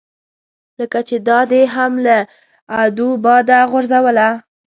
لکه 0.79 0.99
چې 1.07 1.15
دا 1.27 1.39
دې 1.51 1.61
هم 1.75 1.93
له 2.05 2.17
ادو 2.81 3.09
باده 3.25 3.59
غورځوله. 3.71 4.29